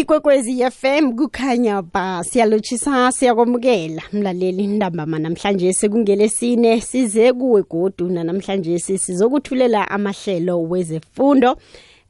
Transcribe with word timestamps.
ikwekwezi 0.00 0.70
FM 0.70 1.12
kukhanya 1.12 1.82
ba 1.82 2.24
siyalotshisa 2.24 3.12
siyakwamukela. 3.12 4.02
Mlaleli 4.12 4.66
ntambama 4.66 5.18
namhlanje 5.18 5.72
sekungelesine 5.72 6.80
size 6.80 7.32
kuwe 7.32 7.62
godu 7.62 8.08
namhlanje 8.08 8.78
sizokuthulela 8.78 9.90
amahlelo 9.90 10.62
wezefundo. 10.62 11.56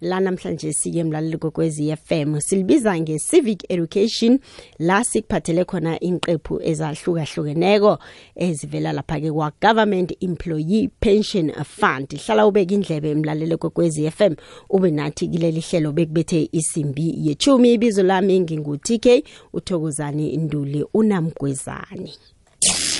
La 0.00 0.20
namhlanje 0.20 0.72
sike 0.72 1.04
mlaleli 1.04 1.38
kokwezi 1.38 1.96
FM 1.96 2.40
silibiza 2.40 3.00
nge-civic 3.00 3.64
education. 3.68 4.38
La 4.78 5.04
sikuphathele 5.04 5.64
khona 5.64 6.00
inqephu 6.00 6.60
ezahlukahlukeneko 6.62 7.98
ezivela 8.36 8.92
lapha-ke 8.92 9.32
kwa-government 9.32 10.16
employee 10.20 10.88
pension 11.00 11.52
fund. 11.64 12.20
Hlala 12.26 12.46
ubeka 12.46 12.74
indlebe 12.74 13.14
mlaleli 13.14 13.56
kokwezi 13.56 14.10
FM 14.10 14.34
ube 14.70 14.90
nathi 14.90 15.28
kileli 15.28 15.60
hlelo 15.60 15.92
bekubethe 15.92 16.48
isimbi 16.52 17.14
yechumi 17.28 17.72
ibizo 17.72 18.02
lami 18.02 18.40
ngingu-tk 18.40 19.24
uthokozani 19.52 20.36
nduli 20.36 20.84
unamgwezani 20.94 22.12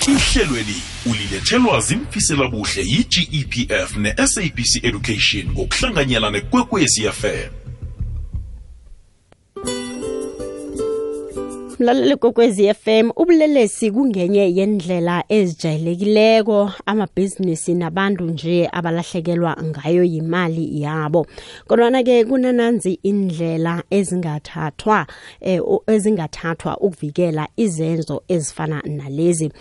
ihlelweli 0.07 0.75
ulilethelwa 1.05 1.81
zimfisela 1.81 2.47
buhle 2.47 2.81
yi-gepf 2.81 3.95
ne-sabc 3.97 4.83
education 4.83 5.51
ngokuhlanganyela 5.51 6.29
nekwekwezi 6.29 7.01
fm 7.11 7.58
mlaleli 11.79 12.15
kokwezi 12.15 12.73
FM 12.73 13.09
ubulelesi 13.15 13.91
kungenye 13.91 14.55
yendlela 14.55 15.23
ezijayelekileko. 15.29 16.71
Amabhizinisi 16.85 17.73
nabantu 17.73 18.23
nje 18.23 18.69
abalahlekelwa 18.71 19.57
ngayo 19.63 20.03
yimali 20.03 20.81
yabo. 20.81 21.25
Kodwana-ke 21.67 22.25
kunananzi 22.25 22.99
indlela 23.03 23.83
ezingathathwa 23.89 25.07
eh, 25.41 25.61
ezingathathwa 25.87 26.77
ukuvikela 26.77 27.47
izenzo 27.57 28.23
ezifana 28.27 28.81
nalezi. 28.85 29.51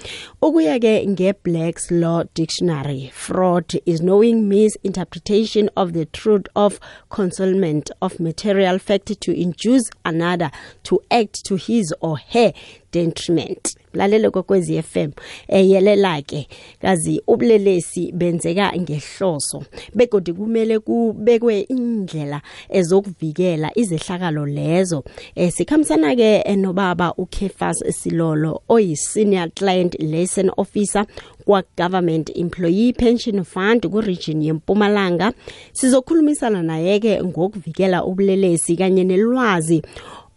Ukuya-ke 0.43 1.07
nge-blacks 1.07 1.91
law 1.91 2.25
dictionary 2.35 3.11
fraud 3.15 3.83
is 3.87 4.01
knowing 4.01 4.35
misinterpretation 4.35 5.71
of 5.77 5.93
the 5.93 6.05
truth 6.05 6.47
of 6.55 6.81
concealment 7.09 7.91
of 8.01 8.21
material 8.21 8.79
fact 8.79 9.21
to 9.21 9.33
induce 9.33 9.91
another 10.05 10.51
to 10.83 11.01
act 11.11 11.45
to 11.45 11.57
his 11.57 11.95
or 12.01 12.08
her 12.15 12.53
detriment 12.93 13.77
lalele 13.95 14.31
kokwezi 14.31 14.83
FM 14.83 15.11
eyelela 15.49 16.23
ke 16.23 16.49
kazi 16.81 17.23
ubulelesi 17.27 18.13
benzeka 18.13 18.73
ngehloso 18.77 19.65
begodi 19.95 20.33
kumele 20.33 20.79
kubekwe 20.79 21.61
indlela 21.61 22.41
ezokuvikela 22.69 23.71
izehlakalo 23.79 24.47
lezo. 24.47 25.05
Eh 25.35 25.53
sikhamisana 25.53 26.17
ke 26.17 26.57
nobaba 26.57 27.15
uKefas 27.15 27.85
Silolo 27.91 28.63
oyi 28.69 28.97
senior 28.97 29.51
client 29.51 29.95
liaison 30.01 30.51
officer 30.57 31.07
kwa 31.45 31.63
government 31.77 32.31
employee 32.37 32.93
pension 32.93 33.45
fund 33.45 33.89
ku 33.89 34.01
region 34.01 34.43
yempumalanga. 34.43 35.33
Sizokhulumisana 35.73 36.63
naye 36.63 37.01
ke 37.01 37.23
ngokuvikela 37.25 38.05
ubulelesi 38.05 38.77
kanye 38.77 39.05
nelwazi 39.05 39.83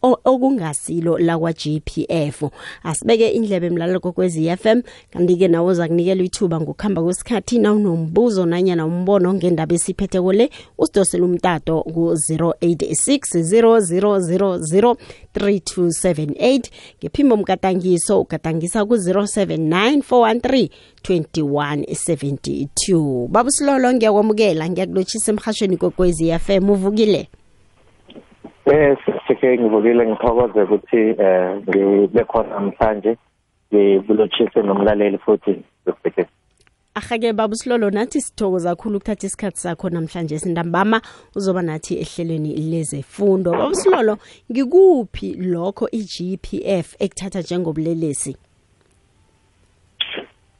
okungasilo 0.02 1.17
lakwa 1.17 1.53
GPF 1.53 2.44
asibeke 2.83 3.30
indlebe 3.30 3.67
emlalelo 3.67 3.99
kokwezi 3.99 4.57
FM 4.57 4.81
kanti 5.09 5.35
ke 5.35 5.47
nawo 5.47 5.73
zakunikela 5.73 6.23
ithuba 6.23 6.61
ngokuhamba 6.61 7.03
kwesikhathi 7.03 7.59
nawunombuzo 7.59 8.45
nanyana 8.45 8.85
umbono 8.85 9.33
ngendaba 9.33 9.75
esiphethe 9.75 10.22
kole 10.22 10.49
usidosele 10.77 11.23
umtato 11.23 11.83
ku 11.83 12.11
086000 12.11 14.95
3278 15.35 16.61
ngephimbo 16.99 17.38
mgatangiso 17.38 18.22
ugadangisa 18.22 18.85
ku 18.85 18.95
079413 18.95 20.69
2172 21.03 23.28
babusilolo 23.28 23.94
ngiyakwamukela 23.94 24.69
ngiyakulotshisa 24.69 25.31
emhashweni 25.31 25.78
kokwezi 25.78 26.40
FM 26.40 26.69
uvukile 26.69 27.28
Eh 28.66 28.97
sike 29.27 29.57
ngivukile 29.57 30.05
ngithokoze 30.05 30.61
ukuthi 30.63 31.01
eh 31.19 31.57
ngibe 31.67 32.23
khona 32.23 32.49
namhlanje 32.49 33.17
ngibulotshise 33.73 34.61
nomlaleli 34.61 35.17
futhi 35.17 35.63
sike 36.03 36.25
ahake 36.95 37.33
baba 37.33 37.55
silolo 37.55 37.89
nathi 37.89 38.22
sithokoza 38.22 38.75
kakhulu 38.75 38.97
ukuthatha 38.97 39.27
isikhathi 39.27 39.57
sakho 39.57 39.89
namhlanje 39.89 40.39
sindambama 40.39 41.01
uzoba 41.35 41.61
nathi 41.61 41.99
ehlelweni 41.99 42.55
lezefundo. 42.55 43.51
Baba 43.51 43.75
silolo 43.75 44.17
ngikuphi 44.51 45.33
lokho 45.33 45.88
iGPF 45.91 46.95
ekuthatha 46.99 47.39
njengobulelesi? 47.39 48.38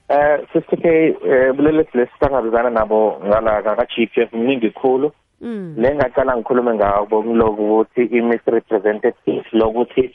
Eh 0.10 0.40
sisike 0.54 1.16
bulelesi 1.56 1.98
lesihlangabezana 1.98 2.70
nabo 2.70 3.22
ngala 3.26 3.62
ka 3.62 3.86
GPF 3.86 4.34
mningi 4.34 4.70
khulu. 4.72 5.12
Le 5.42 5.96
ngaqala 5.96 6.38
ngikhulume 6.38 6.74
ngabo 6.74 7.24
kuloku 7.24 7.62
ukuthi 7.64 8.02
i-misrepresentative 8.18 9.46
lokuthi 9.52 10.14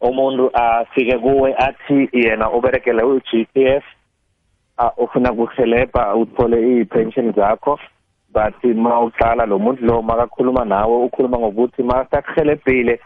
umuntu 0.00 0.50
afike 0.54 1.18
kuwe 1.18 1.54
athi 1.58 2.08
yena 2.12 2.50
uberekele 2.50 3.02
u-GPF 3.02 3.84
ufuna 4.96 5.32
kuhelebha 5.32 6.14
uthole 6.14 6.80
i-pension 6.80 7.32
zakho 7.32 7.78
but 8.32 8.64
ma 8.64 9.00
uqala 9.00 9.46
lo 9.46 9.58
muntu 9.58 9.84
lo 9.84 10.02
makakhuluma 10.02 10.64
nawe 10.64 11.04
ukhuluma 11.04 11.38
ngokuthi 11.38 11.82
makakuhelebhile 11.82 13.00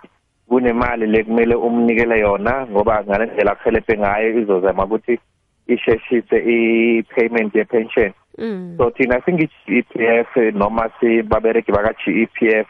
kunemali 0.49 1.07
lekumele 1.07 1.55
umnikele 1.55 2.21
yona 2.21 2.67
ngoba 2.67 3.05
ngale 3.05 3.27
ndlela 3.27 3.53
akuhelebhe 3.53 3.99
ngayo 3.99 4.39
izozama 4.41 4.85
ukuthi 4.85 5.19
isheshise 5.67 6.37
i-payment 6.37 7.55
ye-pension. 7.55 8.13
So 8.77 8.91
thina 8.91 9.21
singi-GPF 9.25 10.55
noma 10.55 10.91
sibabereki 11.01 11.73
baka-GEPF 11.73 12.67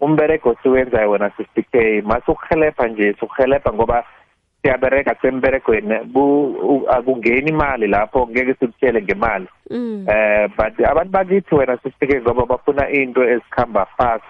umbereko 0.00 0.56
siwenzayo 0.62 1.10
wena 1.10 1.30
sister 1.30 2.02
masukuhelebha 2.02 2.88
nje 2.88 3.14
sukuhelebha 3.20 3.72
ngoba 3.72 4.04
siyabereka 4.62 5.14
semberekweni 5.22 5.94
akungeni 6.88 7.50
imali 7.50 7.86
lapho 7.86 8.28
ngeke 8.30 8.54
sikutshele 8.54 9.02
ngemali. 9.02 9.46
Eh 10.08 10.48
but 10.56 10.86
abantu 10.86 11.12
bakithi 11.12 11.54
wena 11.54 11.78
sister 11.82 12.22
ngoba 12.22 12.46
bafuna 12.46 12.90
into 12.90 13.22
ezikhamba 13.22 13.86
fast. 13.96 14.24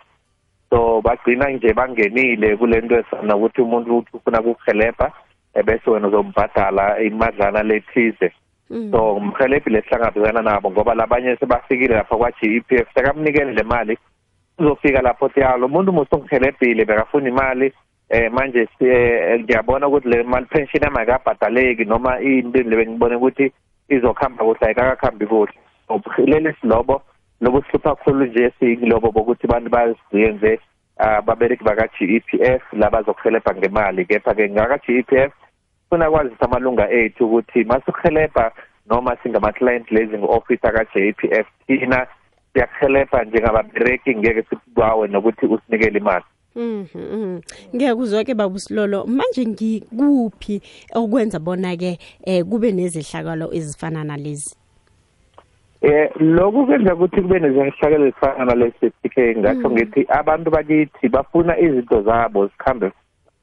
So 0.71 1.01
bagcina 1.03 1.51
nje 1.51 1.73
bangenile 1.73 2.57
kule 2.57 2.81
nto 2.81 2.99
esana 2.99 3.37
ukuthi 3.37 3.63
umuntu 3.63 3.99
uthi 3.99 4.11
ufuna 4.17 4.43
kukuhelebha 4.43 5.13
ebese 5.55 5.91
wena 5.91 6.09
uzombhadala 6.09 7.01
imadlana 7.01 7.63
lethize 7.63 8.33
so 8.71 9.15
umhelebhi 9.17 9.71
lesihlangabezana 9.71 10.43
nabo 10.43 10.71
ngoba 10.71 10.95
labanye 10.95 11.37
sebafikile 11.37 11.95
lapha 11.95 12.17
kwa-GEPF 12.17 12.95
sekamnikele 12.95 13.53
le 13.53 13.63
mali. 13.63 13.99
Uzofika 14.59 15.03
lapho 15.03 15.29
thi 15.29 15.41
lo 15.41 15.69
muntu 15.69 15.93
musu 15.93 16.19
ngihelebhile 16.19 16.85
bekafuna 16.85 17.29
imali. 17.29 17.73
Eh 18.11 18.31
manje 18.33 18.69
ngiyabona 19.39 19.89
ukuthi 19.89 20.09
le 20.09 20.23
mali 20.23 20.47
pension 20.47 20.83
yami 20.83 20.99
ayikabhadaleki 20.99 21.85
noma 21.85 22.21
into 22.21 22.63
le 22.63 22.87
ngibone 22.87 23.17
ukuthi 23.17 23.53
izokhamba 23.89 24.45
kuhle 24.45 24.67
ayikakhambi 24.67 25.27
kuhle. 25.27 25.53
Leli 26.19 26.55
silobo 26.61 27.03
lobo 27.41 27.63
sihlupha 27.63 27.97
kakhulu 27.97 28.27
nje 28.27 28.53
siyilobo 28.59 29.11
bokuthi 29.11 29.47
abantu 29.47 29.71
baziyenze 29.71 30.61
ababereki 30.99 31.65
baka-GEPF 31.65 32.63
labazokuhelebha 32.73 33.55
ngemali. 33.55 34.05
Kepha-ke 34.05 34.51
ngaka-GEPF 34.51 35.33
funa 35.91 36.11
kwazisa 36.11 36.41
amalunga 36.41 36.91
ethu 36.91 37.27
ukuthi 37.27 37.65
masukuhelebha 37.65 38.53
noma 38.91 39.17
singama-client 39.23 39.91
leasing 39.91 40.25
officer 40.25 40.73
ka-JPF 40.73 41.47
thina 41.67 42.07
siyakuhelebha 42.53 43.25
njengababereki 43.25 44.17
ngeke 44.17 44.43
sikwawe 44.43 45.09
nokuthi 45.09 45.47
usinikele 45.47 45.99
imali. 45.99 46.25
Mhm. 46.57 47.41
Ngiyakuzwa 47.75 48.25
ke 48.25 48.35
baba 48.35 48.59
Silolo 48.59 49.07
manje 49.07 49.47
ngikuphi 49.47 50.61
okwenza 50.95 51.39
bona 51.39 51.77
ke 51.77 51.99
eh 52.25 52.45
kube 52.45 52.73
nezihlakalo 52.73 53.55
ezifana 53.55 54.05
nalezi? 54.05 54.57
Eh 55.81 56.11
lokhu 56.21 56.67
kwenza 56.67 56.95
ukuthi 56.95 57.23
kube 57.23 57.39
nezihlakalo 57.39 58.07
ezifana 58.07 58.45
nalezi 58.45 58.91
PK 59.03 59.39
ngathi 59.39 59.69
ngithi 59.69 60.07
abantu 60.09 60.51
bakithi 60.51 61.09
bafuna 61.09 61.59
izinto 61.59 62.03
zabo 62.03 62.47
zikhambe 62.47 62.93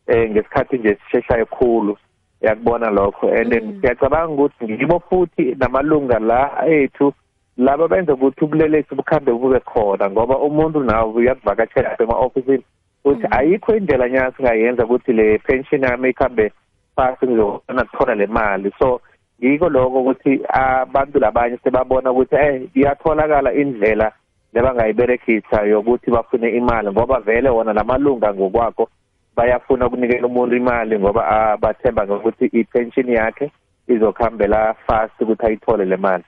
eh 0.08 0.30
ngesikhathi 0.32 0.78
nje 0.78 0.98
sisheshayo 1.06 1.46
khulu. 1.46 1.98
Yakubona 2.42 2.90
lokho. 2.90 3.30
And 3.30 3.54
ngiyacabanga 3.54 4.34
ukuthi 4.34 4.74
ngibo 4.74 5.00
futhi 5.00 5.56
namalunga 5.60 6.20
la 6.20 6.68
ethu 6.68 7.14
laba 7.58 7.88
benza 7.88 8.14
ukuthi 8.14 8.46
ubulelesi 8.46 8.96
bukhambe 8.96 9.32
bube 9.32 9.60
khona 9.60 10.10
ngoba 10.10 10.38
umuntu 10.38 10.84
nawo 10.84 11.12
uyakuvakashela 11.12 11.98
ema-ofisini. 12.02 12.64
Ukuthi 13.04 13.28
ayikho 13.32 13.76
indlela 13.76 14.10
nyana 14.10 14.32
singayenza 14.32 14.86
ukuthi 14.86 15.14
le 15.14 15.38
pension 15.38 15.82
yami 15.82 16.10
ikhambe 16.10 16.52
phasi 16.96 17.26
ngizokona 17.28 17.84
kuthola 17.84 18.16
le 18.16 18.28
mali. 18.28 18.72
So 18.80 19.02
yiko 19.40 19.70
lokho 19.70 20.00
ukuthi 20.00 20.42
abantu 20.50 21.20
labanye 21.20 21.58
sebabona 21.64 22.12
ukuthi 22.12 22.36
eh 22.36 22.62
iyatholakala 22.76 23.54
indlela 23.54 24.12
lebangayiberekisa 24.54 25.62
yokuthi 25.62 26.12
bafune 26.12 26.50
imali 26.50 26.92
ngoba 26.92 27.20
vele 27.20 27.50
wona 27.50 27.74
lamalunga 27.74 28.34
ngokwakho 28.34 28.90
bayafuna 29.38 29.88
ukunikela 29.88 30.28
umuntu 30.28 30.56
imali 30.56 31.00
ngoba 31.00 31.58
bathemba 31.62 32.08
ngokuthi 32.08 32.46
i-pension 32.46 33.10
yakhe 33.10 33.52
izokuhambela 33.88 34.74
fast 34.88 35.22
ukuthi 35.22 35.46
ayithole 35.46 35.86
le 35.86 35.98
mali. 35.98 36.24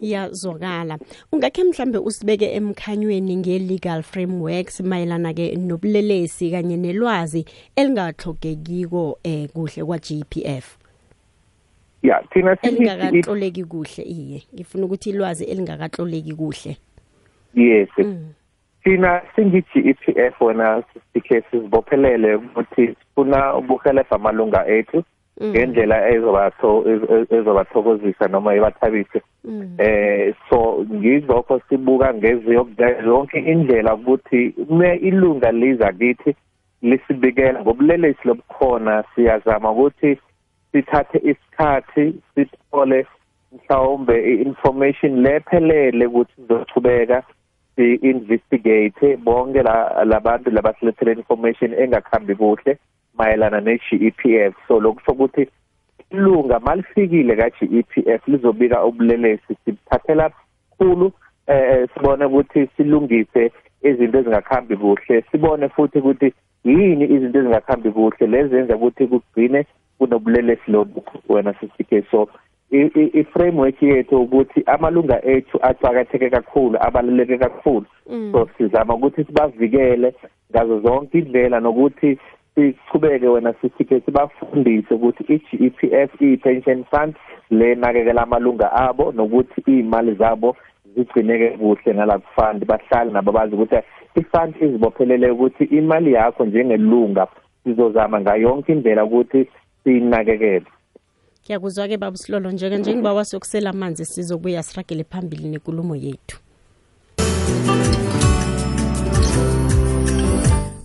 Iyazwakala. 0.00 0.98
Ungakhe 1.32 1.64
mhlambe 1.64 1.98
usibeke 1.98 2.52
emkhanyweni 2.52 3.36
nge-legal 3.36 4.02
frameworks 4.02 4.80
mayelana 4.80 5.34
ke 5.34 5.56
nobulelesi 5.56 6.50
kanye 6.50 6.76
nelwazi 6.76 7.44
elingahlogekiko 7.76 9.18
eh 9.24 9.48
kuhle 9.52 9.84
kwa-GPF 9.84 10.80
ya 12.02 12.24
thina 12.32 12.56
elingakatloleki 12.62 13.64
kuhle 13.64 14.02
iye. 14.04 14.42
Ngifuna 14.54 14.84
ukuthi 14.84 15.10
ilwazi 15.10 15.44
elingakatloleki 15.44 16.34
kuhle. 16.34 16.76
Yes. 17.54 17.88
Mm. 17.98 18.32
Thina 18.82 19.22
singi-GEPF 19.36 20.40
wena 20.40 20.82
sikhe 21.12 21.42
sizibophelele 21.50 22.34
ukuthi 22.34 22.86
sifuna 22.86 23.56
ubuhelebha 23.56 24.16
amalunga 24.16 24.66
ethu 24.66 25.04
Mm. 25.40 25.50
ngendlela 25.50 26.10
ezobathokozisa 27.30 28.28
noma 28.28 28.54
ibathabise 28.54 29.22
mm. 29.44 29.74
eh 29.78 30.34
so 30.50 30.86
ngizokho 30.92 31.60
sibuka 31.68 32.14
ngeziyo 32.14 32.68
zonke 33.04 33.38
indlela 33.38 33.94
ukuthi 33.94 34.54
me 34.70 34.96
ilunga 34.96 35.52
liza 35.52 35.92
kithi 35.92 36.34
lisibikela 36.82 37.60
ngobulelesi 37.60 38.28
lobukhona 38.28 39.04
siyazama 39.14 39.70
ukuthi 39.70 40.18
sithathe 40.72 41.18
isikhathi 41.18 42.14
sithole 42.34 43.06
mhlawumbe 43.52 44.32
i-information 44.32 45.22
lephelele 45.22 46.06
ukuthi 46.06 46.32
sizochubeka 46.36 47.22
si-investigate 47.80 49.16
bonke 49.16 49.62
labantu 50.04 50.50
labasilethele 50.50 51.12
information 51.12 51.74
engakhambi 51.74 52.34
kuhle 52.34 52.78
mayelana 53.18 53.60
ne-GEPF 53.60 54.54
so 54.68 54.80
lokusho 54.80 55.12
ukuthi 55.12 55.48
ilunga 56.10 56.58
malifikile 56.58 57.36
ka-GEPF 57.36 58.28
lizobika 58.28 58.84
ubulelesi 58.84 59.56
sibuthathela 59.64 60.30
kakhulu 60.30 61.12
eh 61.46 61.88
sibone 61.94 62.24
ukuthi 62.24 62.68
silungise 62.76 63.52
izinto 63.82 64.18
ezingakhambi 64.18 64.76
kuhle 64.76 65.24
sibone 65.30 65.68
futhi 65.68 65.98
ukuthi 65.98 66.32
yini 66.64 67.04
izinto 67.04 67.38
ezingakhambi 67.38 67.90
kuhle 67.90 68.26
lezenza 68.26 68.76
ukuthi 68.76 69.06
kugcine 69.06 69.66
kunobulelesi 69.98 70.70
lobu 70.70 71.04
wena 71.28 71.54
sisike 71.54 72.02
so 72.10 72.28
i-framework 72.70 73.82
yethu 73.82 74.22
ukuthi 74.22 74.62
amalunga 74.66 75.24
ethu 75.24 75.58
aqhakatheke 75.62 76.30
kakhulu 76.30 76.78
abaluleke 76.80 77.38
kakhulu 77.38 77.86
mm. 78.10 78.32
so 78.32 78.48
sizama 78.58 78.94
ukuthi 78.94 79.24
sibavikele 79.24 80.14
ngazo 80.50 80.80
zonke 80.80 81.18
indlela 81.18 81.60
nokuthi 81.60 82.18
sichubeke 82.54 83.28
wena 83.28 83.54
sisike 83.60 84.00
sibafundise 84.00 84.94
ukuthi 84.94 85.24
i-GEPF 85.34 86.22
i-pension 86.22 86.84
fund 86.84 87.14
lenakekela 87.50 88.22
amalunga 88.22 88.72
abo 88.72 89.12
nokuthi 89.12 89.60
iy'mali 89.66 90.14
zabo 90.14 90.56
zigcineke 90.94 91.50
kuhle 91.50 91.92
nala 91.92 92.18
fund 92.18 92.64
bahlale 92.64 93.12
nabo 93.12 93.32
bazi 93.32 93.54
ukuthi 93.54 93.76
i-fund 94.14 94.54
izibophelele 94.62 95.30
ukuthi 95.30 95.64
imali 95.64 96.12
yakho 96.12 96.44
njengelunga 96.44 97.26
sizozama 97.64 98.20
ngayo 98.20 98.42
yonke 98.42 98.72
indlela 98.72 99.04
ukuthi 99.04 99.48
siyinakekele 99.84 100.66
ngiyakuzwa-ke 101.50 101.96
baba 101.96 102.16
silolo 102.16 102.50
njeke 102.50 102.78
njengoba 102.78 103.14
wasokusela 103.14 103.70
amanzi 103.70 104.04
sizobuya 104.04 104.62
siragele 104.62 105.04
phambili 105.04 105.48
nenkulumo 105.48 105.96
yethu. 105.96 106.38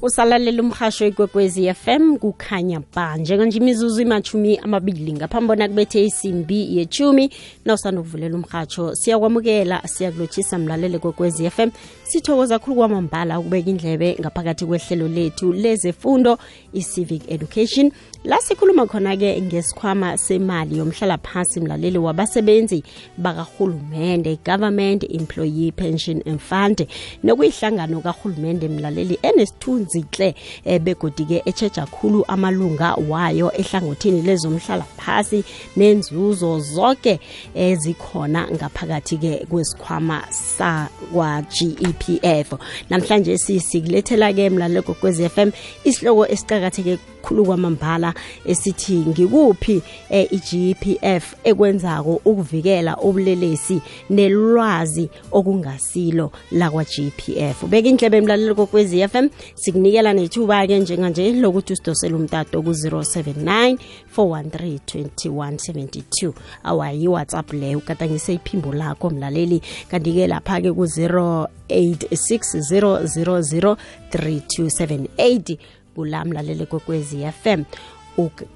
Usalalela 0.05 0.61
umhasho 0.61 1.07
ikwekwezi 1.07 1.73
FM 1.73 2.17
kukhanya 2.17 2.81
ba 2.95 3.17
njenganje 3.17 3.57
imizuzu 3.57 4.01
imachumi 4.01 4.57
amabili 4.57 5.13
ngaphambi 5.13 5.47
bona 5.47 5.67
kubethe 5.67 6.05
isimbi 6.05 6.77
yechumi 6.77 7.29
nawusanda 7.65 8.01
ukuvulela 8.01 8.35
umhatsho 8.35 8.95
siyakwamukela 8.95 9.81
siyakulotshisa 9.87 10.57
mlalele 10.57 10.99
kwekwezi 10.99 11.49
FM 11.49 11.69
sithokoza 12.03 12.59
khulu 12.59 12.75
kwamambala 12.75 13.39
ukubeka 13.39 13.69
indlebe 13.69 14.17
ngaphakathi 14.21 14.65
kwehlelo 14.65 15.07
lethu 15.07 15.53
lezefundo 15.53 16.37
i-civic 16.75 17.31
education. 17.31 17.91
La 18.23 18.41
sikhuluma 18.41 18.87
khona-ke 18.87 19.41
ngesikhwama 19.41 20.17
semali 20.17 20.77
yomhlala 20.77 21.17
phasi 21.17 21.59
mlaleli 21.59 21.97
wabasebenzi 21.97 22.83
bakahulumende 23.17 24.39
government 24.43 25.03
employee 25.09 25.71
pension 25.71 26.21
and 26.25 26.39
fund 26.39 26.87
nokuyihlangano 27.23 28.01
kahulumende 28.01 28.67
mlaleli 28.67 29.19
enesithunzi 29.21 30.05
hle 30.11 30.35
eh, 30.65 30.81
begodi-ke 30.81 31.41
etsheja 31.45 31.85
khulu 31.85 32.25
amalunga 32.27 32.95
wayo 33.09 33.51
ehlangothini 33.53 34.21
lezomhlala 34.21 34.83
phasi 34.97 35.43
nenzuzo 35.77 36.59
zonke 36.59 37.19
ezikhona 37.55 38.47
ngaphakathi-ke 38.51 39.45
kwesikhwama 39.49 40.23
sakwa-GEPF 40.31 42.53
namhlanje 42.89 43.37
sisilethela-ke 43.37 44.49
mlalelo 44.49 44.81
kokwez 44.81 45.27
FM 45.27 45.51
isihloko 45.83 46.27
esiqakatheke 46.65 46.97
khulu 47.21 47.45
kwamambala 47.45 48.13
esithi 48.45 48.93
ngikuphi 48.93 49.81
eh, 50.09 50.27
i-GPF 50.31 51.35
ekwenzako 51.43 52.21
ukuvikela 52.25 52.97
ubulelesi 52.97 53.81
nelwazi 54.09 55.09
okungasilo 55.31 56.31
lakwa-GPF 56.51 57.63
ubeka 57.63 57.89
indlebe 57.89 58.17
emlalelo 58.17 58.55
kokwezi 58.55 59.07
FM 59.07 59.29
sikunikela 59.55 60.13
nethuba 60.13 60.67
ke 60.67 60.79
njenganje 60.79 61.31
lokuthi 61.33 61.73
usidosele 61.73 62.15
umtato 62.15 62.61
ku-079 62.61 63.77
413 64.17 65.05
2172 65.25 66.33
awayi 66.63 67.07
WhatsApp 67.07 67.53
leyo 67.53 67.77
ugadangise 67.77 68.33
iphimbo 68.33 68.73
lakho 68.73 69.09
mlaleli. 69.09 69.61
Kanti-ke 69.91 70.27
lapha-ke 70.27 70.71
ku-086 70.71 72.59
000 72.59 73.77
3278 74.11 75.57
kula 75.95 76.25
mlalele 76.25 76.65
kwekwezi 76.65 77.25
FM 77.41 77.63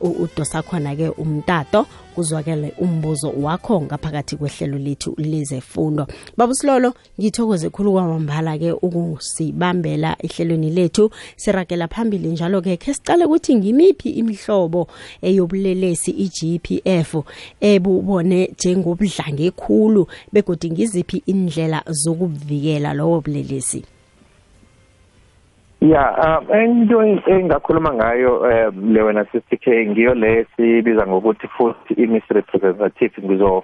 udosa 0.01 0.61
khona-ke 0.61 1.09
umtato 1.09 1.85
kuzwakele 2.15 2.73
umbuzo 2.77 3.33
wakho 3.41 3.81
ngaphakathi 3.81 4.35
kwehlelo 4.35 4.77
lethu 4.77 5.13
lezefundo. 5.17 6.07
Baba 6.37 6.53
silolo 6.53 6.93
ngithokoze 7.19 7.69
khulu 7.69 7.91
kwamambala-ke 7.91 8.71
ukusibambela 8.71 10.17
ehlelweni 10.19 10.69
lethu. 10.69 11.11
Sirakela 11.35 11.87
phambili 11.87 12.27
njalo-ke 12.27 12.77
khe 12.77 12.93
sicale 12.93 13.25
ukuthi 13.25 13.55
ngimiphi 13.55 14.09
imihlobo 14.09 14.87
eyobulelesi 15.21 16.11
i-gpf 16.11 17.15
ebubone 17.61 18.51
njengobudlange 18.53 19.51
khulu 19.51 20.07
begodi 20.33 20.71
ngiziphi 20.71 21.23
indlela 21.25 21.83
zokuvikela 21.87 22.93
lowo 22.93 23.21
bulelesi? 23.21 23.98
Ya 25.81 26.03
um 26.25 26.43
into 26.55 27.01
engakhuluma 27.27 27.93
ngayo 27.93 28.39
um 28.39 28.93
le 28.93 29.01
wena 29.01 29.25
sister 29.31 29.85
ngiyo 29.87 30.13
le 30.13 30.45
sibiza 30.55 31.07
ngokuthi 31.07 31.47
futhi 31.47 31.93
i-miss 31.93 32.23
representative 32.29 33.13
ngizo 33.23 33.63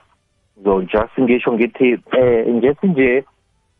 zo 0.64 0.82
just 0.82 1.20
ngisho 1.20 1.54
ngithi 1.54 2.00
eh 2.12 2.48
njesinje 2.48 3.24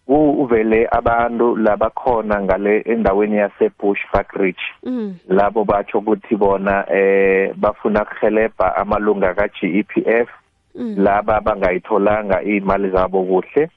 uvele 0.08 0.88
abantu 0.92 1.56
labakhona 1.56 2.42
ngale 2.42 2.80
endaweni 2.80 3.38
yase 3.38 3.72
Bushbuck 3.80 4.34
Ridge 4.34 4.64
mm. 4.84 5.16
labo 5.28 5.64
batsho 5.64 5.98
ukuthi 5.98 6.36
bona 6.36 6.86
eh 6.92 7.54
bafuna 7.56 8.06
kuhelebha 8.06 8.76
amalunga 8.76 9.34
ka 9.34 9.48
GEPF 9.48 10.30
mm. 10.76 10.96
laba 10.98 11.42
bangayitholanga 11.42 12.42
imali 12.44 12.90
zabo 12.90 13.24
kuhle 13.24 13.70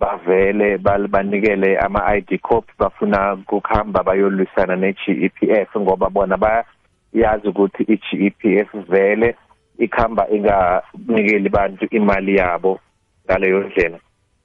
bavele 0.00 0.78
banikele 0.78 1.78
ama-ID 1.78 2.38
copy 2.42 2.72
bafuna 2.78 3.36
kukhamba 3.36 4.02
bayolwisana 4.02 4.76
ne-GEPF 4.76 5.76
ngoba 5.78 6.10
bona 6.10 6.36
bayazi 6.36 7.48
ukuthi 7.48 7.82
i-GEPF 7.82 8.68
vele 8.88 9.36
ikhamba 9.78 10.28
inganikeli 10.28 11.48
bantu 11.48 11.86
imali 11.90 12.36
yabo 12.36 12.80
ngaleyo 13.26 13.60
ndlela. 13.60 13.98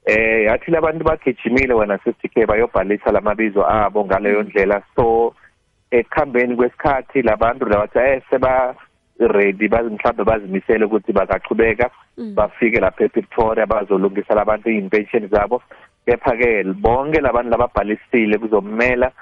Eh 0.06 0.44
yathi 0.44 0.70
labantu 0.70 1.04
bagijimile 1.04 1.74
wena 1.74 1.98
sisike 1.98 2.46
bayobhalisa 2.46 3.12
lamabizo 3.12 3.66
abo 3.66 4.04
ngaleyo 4.04 4.42
ndlela. 4.42 4.82
So 4.96 5.34
ekuhambeni 5.90 6.56
kwesikhathi 6.56 7.22
labantu 7.22 7.64
labathi 7.64 7.98
eh 7.98 8.22
seba 8.30 8.74
ready 9.18 9.68
mhlawumbe 9.68 10.24
bazimisele 10.24 10.84
ukuthi 10.84 11.12
bangaqhubeka 11.12 11.90
mm. 11.90 12.01
Bafike 12.16 12.80
lapha 12.80 13.04
ePretoria 13.04 13.66
bazolungisa 13.66 14.34
labantu 14.34 14.70
iy'mpensheni 14.70 15.26
zabo. 15.26 15.62
Kepha-ke 16.06 16.64
bonke 16.64 17.20
labantu 17.20 17.50
lababhalisile 17.50 18.38
kuzomela 18.38 19.12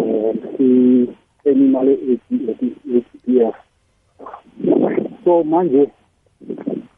Eh 0.00 0.34
si-terminal 0.56 1.88
e-ATPF 1.88 3.54
so 5.24 5.44
manje 5.44 5.90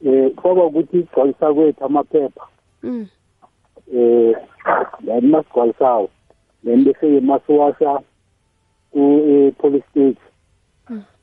eh 0.05 0.31
kwaba 0.37 0.65
ukuthi 0.65 0.99
igcwalisa 0.99 1.55
kwethu 1.55 1.85
amaphepha. 1.85 2.45
Mm. 2.83 3.07
eh 3.95 4.35
then 5.05 5.31
masigcwalisayo 5.31 6.09
then 6.65 6.85
bese-ke 6.85 7.21
masiwasha 7.21 8.01
ku-police 8.93 9.85
state. 9.91 10.19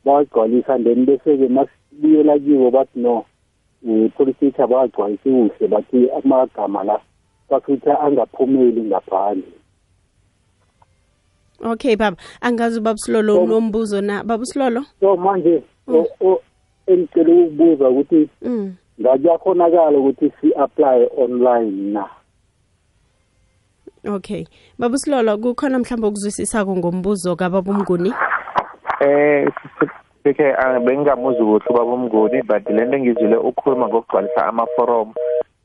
Bawagcwalisa 0.05 0.83
then 0.83 1.05
bese-ke 1.05 1.47
masibuyela 1.47 2.39
kibo 2.39 2.71
bathi 2.71 2.99
no 2.99 3.25
i-police 3.85 4.37
state 4.37 4.59
abawagcwalisi 4.59 5.29
kuhle 5.29 5.67
bathi 5.67 6.09
amagama 6.11 6.83
la 6.83 6.99
bakuthi 7.49 7.89
angaphumeli 7.89 8.81
ngaphandle. 8.81 9.53
Okay 11.63 11.95
baba. 11.95 12.17
Angazi 12.41 12.79
ubaba 12.79 12.97
silolo 12.97 13.43
unombuzo 13.43 14.01
na? 14.01 14.23
Baba 14.23 14.45
silolo? 14.45 14.85
so 14.99 15.17
manje 15.17 15.63
engicela 16.87 17.33
ukubuza 17.33 17.89
ukuthi 17.89 18.29
mm. 18.41 18.75
ngakuyakhonakala 19.01 19.97
ukuthi 19.97 20.31
si-apply 20.41 21.09
online 21.17 21.93
na? 21.93 22.05
Okay. 24.05 24.45
Baba 24.77 24.97
silolo 24.97 25.37
kukhona 25.37 25.79
mhlawumbe 25.79 26.07
okuzwisisako 26.07 26.77
ngombuzo 26.77 27.35
kababa 27.35 27.71
umnguni? 27.71 28.13
Eh 28.99 29.47
sike 30.23 30.55
bengingamuzi 30.85 31.41
ukuthi 31.41 31.69
ubaba 31.69 31.93
umnguni 31.93 32.41
but 32.41 32.69
lento 32.69 32.97
engizwile 32.97 33.37
ukhuluma 33.37 33.87
ngokugcwalisa 33.87 34.45
amaforomu 34.45 35.13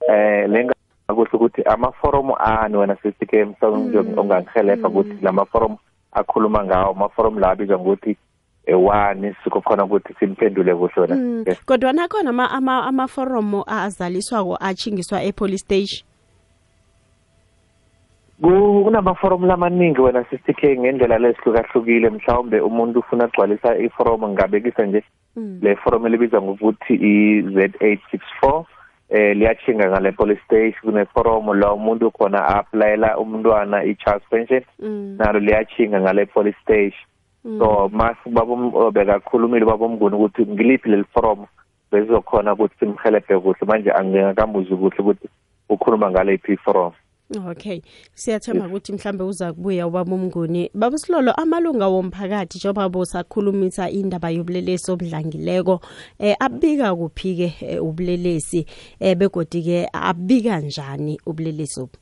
eh 0.09 0.49
lenga 0.49 0.75
kuhle 1.09 1.31
ukuthi 1.33 1.63
amaforomu 1.63 2.37
ani 2.39 2.77
wena 2.77 2.97
sisike 2.97 3.45
mhlawumbe 3.45 3.99
ongangihelebha 4.21 4.89
ukuthi 4.89 5.17
lamaforomu 5.23 5.79
akhuluma 6.13 6.65
ngawo 6.65 6.91
amaforomu 6.91 7.41
la 7.41 7.51
abizwa 7.51 7.79
ngokuthi 7.79 8.17
one 8.75 9.35
sikokhona 9.45 9.85
ukuthi 9.85 10.15
simphendule 10.19 10.75
kuhle 10.75 11.01
wena. 11.01 11.55
Kodwa 11.67 11.93
nakhona 11.93 12.31
ama 12.31 12.51
ama 12.51 12.87
amaforomo 12.87 13.65
azaliswako 13.67 14.57
achingiswa 14.61 15.23
epolice 15.23 15.59
station? 15.59 16.10
Kunamaforomu 18.41 19.47
lamaningi 19.47 20.01
wena 20.01 20.25
sisike 20.25 20.79
ngendlela 20.79 21.19
lesihlukahlukile 21.19 22.11
mhlawumbe 22.11 22.61
umuntu 22.61 23.01
ufuna 23.01 23.25
agcwalisa 23.25 23.79
iforomu 23.79 24.29
ngabekisa 24.29 24.87
nje 24.87 25.03
le 25.63 25.77
foromu 25.77 26.07
elibizwa 26.07 26.43
ngokuthi 26.43 26.95
i-Z864 26.95 28.65
eh 29.11 29.37
liyachinga 29.37 29.89
ngale 29.89 30.13
police 30.13 30.41
station 30.45 30.81
kuneforomu 30.83 31.55
la 31.55 31.73
umuntu 31.73 32.11
khona 32.11 32.47
applyela 32.47 33.19
umntwana 33.19 33.85
i-child 33.85 34.23
pension 34.31 34.63
nalo 35.19 35.41
liyachinga 35.41 36.01
ngale 36.01 36.27
police 36.27 36.59
station. 36.63 37.07
So 37.43 37.89
mase 37.93 38.31
babekakhulumile 38.31 39.65
babomnguni 39.65 40.17
ukuthi 40.17 40.47
ngiliphi 40.47 40.89
leli 40.89 41.05
forum 41.15 41.47
bezizokhona 41.93 42.53
ukuthi 42.53 42.75
simhelebhe 42.79 43.39
kuhle. 43.39 43.67
Manje 43.67 43.91
angikamuzi 43.91 44.77
kuhle 44.77 44.99
ukuthi 44.99 45.29
ukhuluma 45.69 46.11
ngale 46.11 46.35
iphi 46.35 46.57
forum 46.57 46.93
okay. 47.39 47.83
Siyathemba 48.15 48.67
ukuthi 48.67 48.93
mhlambe 48.93 49.25
uza 49.25 49.53
kubuya 49.53 49.87
ubaba 49.87 50.15
umnguni 50.15 50.71
baba 50.75 50.99
silolo 50.99 51.33
amalunga 51.33 51.87
womphakathi 51.89 52.59
njengoba 52.59 52.89
bosakhulumisa 52.89 53.91
indaba 53.91 54.31
yobulelesi 54.31 54.91
obudlangileko 54.91 55.81
eh 56.19 56.37
abika 56.41 56.95
kuphi 56.97 57.37
ke 57.37 57.79
ubulelesi? 57.79 58.67
Eh 59.01 59.17
begodi-ke 59.17 59.89
abika 59.93 60.61
njani 60.61 61.21
ubulelesi 61.27 61.81
obu? 61.81 61.97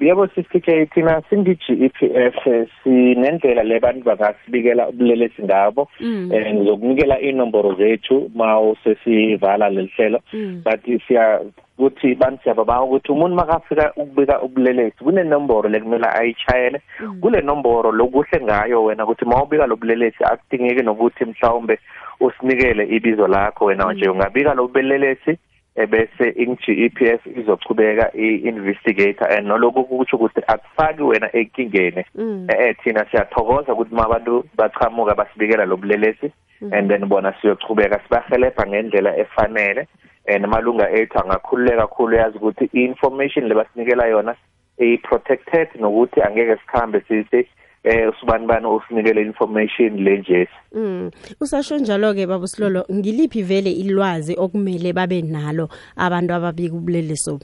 Yebo 0.00 0.26
sisike 0.26 0.86
thina 0.86 1.22
singi-GEPF 1.30 2.68
sinendlela 2.82 3.62
le 3.62 3.80
bantu 3.80 4.04
bangasibikela 4.04 4.88
ubulelesi 4.88 5.42
ngabo 5.42 5.88
eh 6.00 6.54
ngizokunikela 6.54 7.20
inomboro 7.20 7.74
zethu 7.74 8.30
ma 8.34 8.58
sesivala 8.84 9.68
leli 9.70 9.90
hlelo. 9.96 10.20
But 10.64 10.84
siya 11.08 11.40
ukuthi 11.78 12.14
bantu 12.14 12.42
siyababa 12.42 12.82
ukuthi 12.82 13.12
umuntu 13.12 13.36
makafika 13.36 13.92
ukubika 13.96 14.42
ubulelesi 14.42 15.04
kunenomboro 15.04 15.68
lekumele 15.68 16.06
ayichayele 16.08 16.80
kule 17.20 17.40
nomboro 17.40 17.92
lokuhle 17.92 18.40
ngayo 18.42 18.84
wena 18.84 19.04
ukuthi 19.04 19.24
mawubika 19.24 19.66
lobulelesi 19.66 20.24
akudingeki 20.24 20.82
nokuthi 20.82 21.24
mhlawumbe 21.24 21.78
usinikele 22.20 22.84
ibizo 22.96 23.26
lakho 23.26 23.64
wena 23.64 23.92
nje. 23.92 24.08
Ungabika 24.08 24.54
lobulelesi 24.54 25.38
ebese 25.76 26.26
i-GEPF 26.42 27.26
izochubeka 27.26 28.10
i-investigator 28.14 29.28
and 29.32 29.46
noloku 29.46 29.84
kutsho 29.84 30.16
ukuthi 30.16 30.40
akufaki 30.46 31.02
wena 31.02 31.36
enkingeni 31.36 32.04
eh 32.48 32.76
thina 32.82 33.06
siyathokoza 33.10 33.72
ukuthi 33.72 33.94
mabantu 33.94 34.44
bachamuka 34.56 35.14
basibikela 35.14 35.64
lobulelesi 35.64 36.32
and 36.72 36.90
then 36.90 37.06
bona 37.06 37.34
siyochubeka 37.40 38.00
sibahelebha 38.04 38.66
ngendlela 38.66 39.16
efanele. 39.16 39.86
And 40.28 40.44
malunga 40.46 40.90
ethu 40.90 41.18
angakhululeka 41.18 41.86
kakhulu 41.86 42.16
yazi 42.16 42.36
ukuthi 42.38 42.64
i-information 42.72 43.48
lebasinikela 43.48 44.06
yona 44.06 44.34
i-protected 44.78 45.68
nokuthi 45.80 46.22
angeke 46.22 46.56
sikhambe 46.56 47.00
sithi 47.08 47.48
eh 47.86 48.10
usibani 48.10 48.46
bani 48.46 48.66
usinikele 48.66 49.22
information 49.22 49.96
lenje 50.04 50.48
mm. 50.72 51.10
Usasho 51.40 51.78
njalo 51.78 52.14
ke 52.14 52.26
baba 52.26 52.46
silolo 52.46 52.84
ngiliphi 52.92 53.42
vele 53.42 53.72
ilwazi 53.72 54.36
okumele 54.38 54.92
babe 54.92 55.22
nalo 55.22 55.68
abantu 55.96 56.34
ababika 56.34 56.74
ubuleleso 56.74 57.40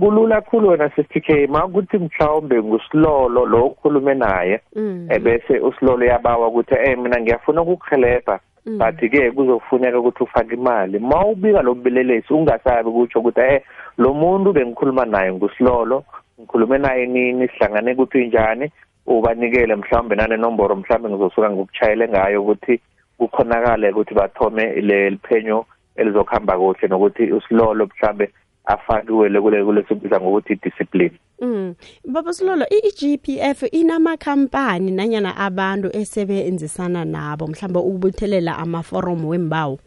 kulula 0.00 0.40
kakhulu 0.40 0.68
wena 0.68 0.90
sisitk 0.90 1.48
makuthi 1.48 1.98
mhlawumbe 1.98 2.62
ngusilolo 2.62 3.46
lo 3.46 3.66
ukhulume 3.66 4.14
naye 4.14 4.60
ebese 5.08 5.60
usilolo 5.60 6.06
yabawa 6.06 6.48
ukuthi 6.48 6.74
eh 6.74 6.98
mina 6.98 7.20
ngiyafuna 7.20 7.62
ukukuhelebha 7.62 8.40
but 8.76 9.00
ke 9.00 9.30
kuzofuneka 9.30 9.98
ukuthi 9.98 10.22
ufake 10.22 10.54
imali. 10.54 10.98
Mawubika 10.98 11.62
lobulelesi 11.62 12.32
ungasabi 12.32 12.90
kutsho 12.90 13.18
ukuthi 13.20 13.40
eh 13.40 13.62
lo 13.98 14.14
muntu 14.14 14.52
bengikhuluma 14.52 15.04
naye 15.04 15.32
ngusilolo 15.32 16.04
ngikhulume 16.40 16.78
naye 16.78 17.06
nini 17.06 17.48
sihlangane 17.48 17.94
kuphi 17.94 18.26
njani 18.26 18.70
ubanikele 19.06 19.76
mhlawumbe 19.76 20.16
nanenomboro 20.16 20.76
mhlawumbe 20.76 21.08
ngizosuka 21.10 21.50
ngikuchayele 21.50 22.08
ngayo 22.08 22.42
ukuthi 22.42 22.80
kukhonakale 23.18 23.90
ukuthi 23.90 24.14
bathome 24.14 24.64
le 24.80 25.10
liphenyo 25.10 25.66
elizokuhamba 25.96 26.58
kuhle 26.58 26.88
nokuthi 26.88 27.32
usilolo 27.32 27.86
mhlambe 27.86 28.30
afakiwe 28.64 29.40
kule 29.40 29.64
kulesibiza 29.64 30.20
ngokuthi 30.20 30.54
discipline 30.54 31.18
Mm. 31.40 31.74
Baba 32.04 32.32
Silolo 32.32 32.66
iGPF 32.66 33.62
inamakhampani 33.72 34.90
nanyana 34.90 35.36
abantu 35.36 35.96
esebenzisana 35.96 37.04
nabo 37.04 37.46
mhlawumbe 37.46 37.78
ukubuthelela 37.78 38.58
amaforomu 38.58 39.28
wembawo. 39.28 39.78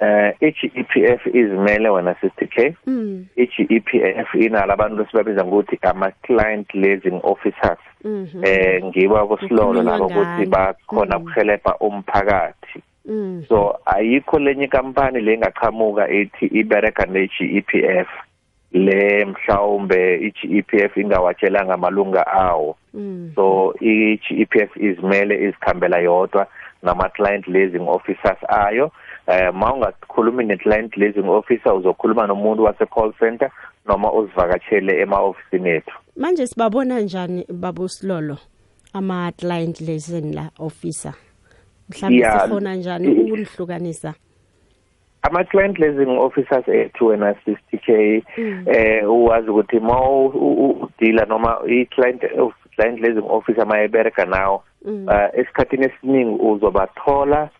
Eh 0.00 0.34
iGEPF 0.40 1.26
izimele 1.26 1.88
wena 1.88 2.14
sister 2.20 2.48
K 2.48 2.74
Mm. 2.86 3.26
iGEPF 3.36 4.34
inala 4.34 4.72
abantu 4.74 5.02
esibabiza 5.02 5.44
ngokuthi 5.44 5.78
ama 5.82 6.10
client 6.22 6.74
liaising 6.74 7.20
officers 7.22 7.78
Mhm. 8.04 8.44
eh 8.44 8.84
ngiba 8.84 9.26
kusilolo 9.26 9.64
Kukhulunywa 9.66 9.92
labo 9.92 10.06
ukuthi 10.06 10.26
ngani. 10.30 10.46
bakhona 10.46 11.18
Mm. 11.18 11.22
ukuhelebha 11.24 11.76
umphakathi 11.80 12.82
Mm. 13.06 13.44
so 13.48 13.78
ayikho 13.86 14.38
lenye 14.38 14.64
ikampani 14.64 15.20
lengaqhamuka 15.20 16.08
ethi 16.08 16.46
ibereka 16.46 17.06
ne-GEPF 17.06 18.08
le 18.72 19.24
mhlawumbe 19.24 20.16
i-GEPF 20.16 20.96
ingawatshelanga 20.96 21.74
amalunga 21.74 22.26
awo 22.26 22.76
Mm. 22.94 23.32
so 23.34 23.74
i-GEPF 23.80 24.76
izimele 24.76 25.34
izikhambela 25.44 25.98
yodwa 25.98 26.46
nama-client 26.82 27.48
liaising 27.48 27.88
officers 27.88 28.38
ayo 28.48 28.90
eh 29.28 29.54
ma 29.54 29.72
ungakhulumi 29.74 30.44
ne-client 30.44 30.96
liaising 30.96 31.28
officer 31.28 31.72
uzokhuluma 31.74 32.26
nomuntu 32.26 32.62
wase-call 32.64 33.12
center 33.18 33.50
noma 33.86 34.12
uzivakatshele 34.12 35.00
ema-ofisini 35.00 35.68
ethu 35.70 35.94
Manje 36.16 36.46
sibabona 36.46 37.00
njani 37.00 37.46
baba 37.52 37.88
Silolo 37.88 38.36
ama 38.92 39.32
client 39.32 39.80
liaison 39.80 40.34
la 40.34 40.50
officer. 40.58 41.14
Mhlawumbe 41.90 42.20
Yeah. 42.20 42.42
sikhona 42.42 42.74
njani 42.74 43.08
I- 43.08 43.20
ukunihlukanisa? 43.22 44.14
ama-client 45.22 45.78
liaising 45.78 46.18
officers 46.18 46.68
ethu 46.68 47.06
wena 47.06 47.32
60k 47.32 48.22
eh 48.66 49.10
uwazi 49.10 49.50
ukuthi 49.50 49.80
ma 49.80 50.00
u- 50.10 50.26
u- 50.26 50.70
udila 50.82 51.24
noma 51.24 51.58
i-client 51.66 52.22
of 52.38 52.52
client 52.76 53.00
liaising 53.00 53.30
officer 53.30 53.66
mayebereka 53.66 54.24
nawo 54.24 54.64
eh, 54.88 55.28
esikhathini 55.32 55.86
esiningi 55.86 56.42
uzobathola 56.42 57.50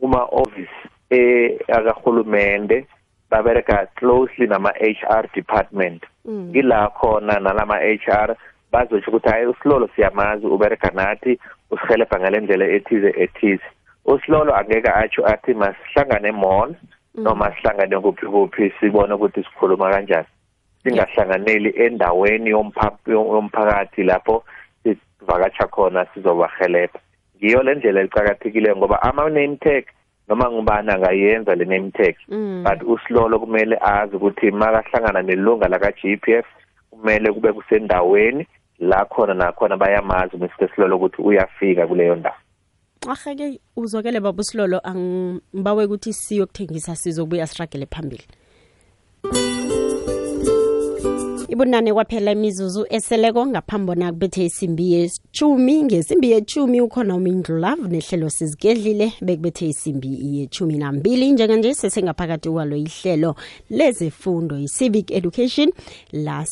kuma-office 0.00 0.70
eh 1.10 1.58
akahulumende 1.68 2.86
babereka 3.30 3.86
closely 3.96 4.46
nama-HR 4.46 5.28
department. 5.34 6.02
Ngila 6.28 6.90
khona 6.90 7.40
nalama 7.40 7.76
HR 7.78 8.36
bazosho 8.72 9.10
ukuthi 9.10 9.28
hayi 9.28 9.46
usilolo 9.46 9.88
siyamazi 9.96 10.46
ubereka 10.46 10.90
nathi 10.94 11.38
usihelebha 11.70 12.20
ngale 12.20 12.40
ndlela 12.40 12.66
ethize 12.66 13.14
ethize. 13.16 13.64
usilolo 14.04 14.56
angeke 14.56 14.88
atsho 14.88 15.26
athi 15.26 15.54
masihlangane 15.54 16.32
mall 16.32 16.74
noma 17.14 17.52
sihlangane 17.56 18.00
kuphi 18.00 18.26
kuphi 18.26 18.72
sibone 18.80 19.14
ukuthi 19.14 19.42
sikhuluma 19.42 19.90
kanjani. 19.90 20.26
Singahlanganeli 20.82 21.70
endaweni 21.76 22.50
yompha- 22.50 22.98
yomphakathi 23.06 24.02
lapho 24.02 24.44
sivakatsha 24.82 25.66
khona 25.66 26.06
sizobahelebha 26.14 27.00
ngiyo 27.36 27.62
le 27.62 27.74
ndlela 27.74 28.02
licakathekileyo 28.02 28.76
ngoba 28.76 29.02
ama-name 29.02 29.56
tag 29.56 29.84
noma 30.28 30.50
ngubani 30.50 30.90
angayenza 30.90 31.54
le 31.54 31.64
name 31.64 31.90
tag 31.90 32.14
Mm. 32.28 32.64
but 32.64 32.82
usilolo 32.88 33.38
kumele 33.38 33.78
azi 33.80 34.16
ukuthi 34.16 34.50
makahlangana 34.50 35.22
nelunga 35.22 35.68
laka-GPF 35.68 36.46
kumele 36.90 37.32
kube 37.32 37.52
kusendaweni 37.52 38.46
la 38.78 39.04
khona 39.04 39.34
nakhona 39.34 39.76
bayamazi 39.76 40.36
Mr 40.36 40.68
Silolo 40.74 40.96
ukuthi 40.96 41.22
uyafika 41.22 41.86
kuleyo 41.86 42.14
ndawo 42.14 42.36
Ahake 43.08 43.60
uzokele 43.76 44.20
baba 44.20 44.42
Silolo 44.42 44.80
angibawe 44.84 45.84
ukuthi 45.84 46.12
siyokuthengisa 46.12 46.96
sizobuya 46.96 47.46
siragele 47.46 47.86
phambili. 47.86 48.24
Ibunane 51.58 51.92
kwaphela 51.92 52.32
imizuzu 52.32 52.86
eseleko 52.88 53.46
ngaphambona 53.46 54.12
kubethe 54.12 54.44
isimbi 54.44 54.92
yechumi. 54.92 55.82
Ngesimbi 55.82 56.30
yechumi 56.30 56.80
ukhona 56.80 57.16
umindlulavu 57.16 57.88
nehlelo 57.88 58.30
sizigedlile 58.30 59.12
bekubethe 59.20 59.68
isimbi 59.68 60.38
yechumi 60.38 60.78
nambili. 60.78 61.32
Njenganje 61.32 61.74
sesengaphakathi 61.74 62.50
kwalo 62.50 62.76
ihlelo 62.76 63.34
lezefundo 63.70 64.58
i-civic 64.58 65.10
education 65.10 65.72
la 66.12 66.46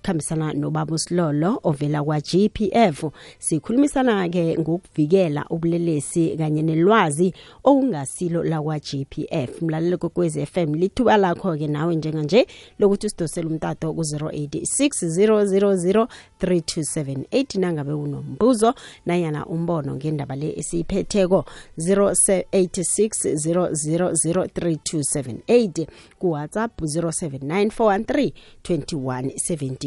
sikhambisana 0.00 0.52
nobaba 0.52 0.94
usilolo 0.94 1.60
ovela 1.62 2.02
kwa-gpf 2.04 3.04
sikhulumisana-ke 3.38 4.58
ngokuvikela 4.58 5.46
ubulelesi 5.50 6.36
kanye 6.36 6.62
nelwazi 6.62 7.34
okungasilo 7.64 8.44
lakwa-gpf 8.44 9.62
mlalelo 9.62 9.98
kokwezi 9.98 10.46
fm 10.46 10.74
lithuba 10.74 11.16
lakho-ke 11.16 11.66
nawe 11.66 11.96
njenganje 11.96 12.46
lokuthi 12.78 13.06
usidosele 13.06 13.46
umtato 13.46 13.92
ku-086 13.92 14.88
000 15.06 16.06
3278 16.40 17.60
nangabe 17.60 17.92
unombuzo 17.92 18.74
nanyana 19.06 19.46
umbono 19.46 19.96
ngendaba 19.96 20.36
le 20.36 20.58
esiyiphetheko 20.58 21.44
086 21.78 23.34
000 23.34 24.46
3278 24.54 25.86
kuwhatsapp 26.18 26.80
079 26.80 27.70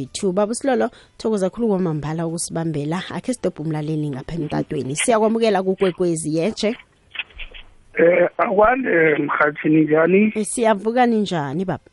2172 0.05 0.31
baba 0.31 0.51
usilolo 0.51 0.89
thokoza 1.17 1.49
khulu 1.49 1.67
kwamambala 1.67 2.27
ukusibambela. 2.27 3.03
Akhe 3.15 3.33
sidobhe 3.33 3.61
umlaleli 3.63 4.09
ngapha 4.09 4.35
emtatweni 4.35 4.95
siyakwamukela 4.95 5.63
kukwekwezi 5.63 6.37
yeche 6.37 6.75
Eh 7.95 8.29
akwande 8.37 9.15
mkhathini 9.15 9.81
njani? 9.81 10.31
Eh, 10.35 10.45
siyavuka 10.45 11.05
ninjani 11.05 11.65
baba? 11.65 11.83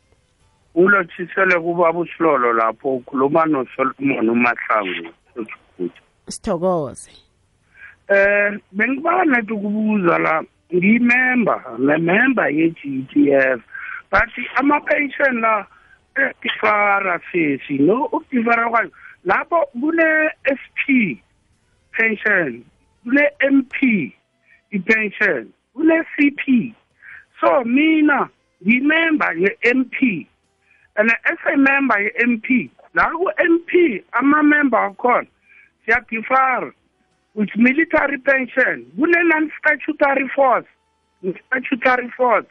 Ulotshisele 0.75 1.59
kubaba 1.59 1.99
usilolo 1.99 2.53
lapho 2.53 2.95
ukhuluma 2.95 3.45
noSolomon 3.45 4.29
uMahlangu. 4.29 5.09
Sothukuthi 5.33 6.01
sithokoze. 6.27 7.11
Eh 8.07 8.59
bengibanga 8.71 9.25
nathi 9.25 9.53
ukubuza 9.53 10.17
la 10.17 10.43
ngiyimember 10.73 11.61
memember 11.77 12.49
ye-GTF 12.49 13.61
but 14.11 14.31
ama-pension 14.55 15.41
la 15.41 15.67
ekifara 16.15 17.19
sesi 17.31 17.77
no 17.77 18.05
ukufara 18.05 18.69
kwayo. 18.69 18.91
Lapho 19.25 19.65
kune-SP 19.79 21.21
pension 21.91 22.65
kune-MP 23.03 24.13
i-pension 24.71 25.53
kune-CP 25.73 26.73
so 27.39 27.63
mina 27.63 28.29
ngimember 28.65 29.33
ye-MP 29.37 30.27
and 30.97 31.11
as 31.25 31.37
a 31.53 31.57
member 31.57 31.99
ye-MP 31.99 32.69
la 32.93 33.09
ku-MP 33.09 34.03
ama-member 34.13 34.77
akhona 34.77 35.27
siyadifara. 35.85 36.73
With 37.33 37.55
military 37.55 38.17
pension 38.17 38.85
kune-non-statutory 38.97 40.27
force 40.35 40.67
statutory 41.47 42.09
force. 42.17 42.45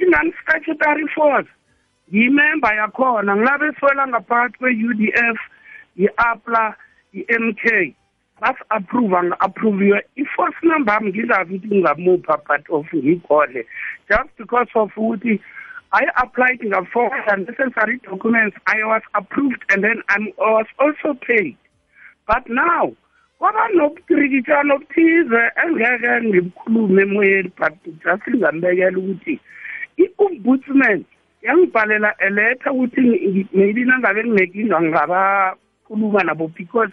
I-non-statutory 0.00 1.06
force 1.14 1.48
yimember 2.10 2.74
yakhona 2.76 3.36
ngilabe 3.36 3.72
swela 3.78 4.06
ngaphakathi 4.08 4.58
kwe-UDF 4.58 5.38
i-APLA 5.96 6.74
i-MK 7.12 7.94
basi-approve 8.40 9.22
nga-approviwe 9.24 9.98
i-force 10.16 10.60
number 10.62 10.94
yami 10.94 11.08
ngizazi 11.10 11.54
ukuthi 11.54 11.66
ngingamupha 11.66 12.36
but 12.48 12.64
of 12.70 12.86
ngiyikhole 12.94 13.66
just 14.10 14.30
because 14.38 14.70
of 14.74 14.90
ukuthi 14.96 15.40
I 15.90 16.04
applied 16.22 16.60
nga-four 16.60 17.10
necessary 17.38 17.96
documents 18.04 18.56
I 18.66 18.84
was 18.84 19.02
approved 19.14 19.64
and 19.70 19.82
then 19.82 20.02
I'm, 20.10 20.28
I 20.36 20.50
was 20.60 20.66
also 20.78 21.14
paid. 21.14 21.56
But 22.26 22.44
now 22.48 22.92
kwaba 23.40 23.68
nobutirikitshana 23.74 24.74
obuthize 24.74 25.42
engeke 25.64 26.22
ngibukhulume 26.22 27.02
emoyeni 27.02 27.52
but 27.56 27.74
just 27.84 28.28
ngambekela 28.36 28.98
ukuthi 28.98 29.40
i-ombudsman 29.96 31.04
yangibhalela 31.48 32.14
a 32.20 32.30
letter 32.30 32.72
ukuthi 32.72 33.48
maybe 33.52 33.84
nangabe 33.84 34.24
nginenkinga 34.24 34.80
ngabakhuluma 34.82 36.22
nabo 36.24 36.48
because 36.48 36.92